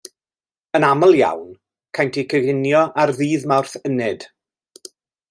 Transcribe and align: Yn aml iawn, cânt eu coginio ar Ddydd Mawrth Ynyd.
Yn 0.77 0.85
aml 0.91 1.13
iawn, 1.19 1.51
cânt 1.95 2.17
eu 2.19 2.25
coginio 2.31 2.81
ar 3.03 3.13
Ddydd 3.17 3.47
Mawrth 3.53 3.77
Ynyd. 3.91 4.27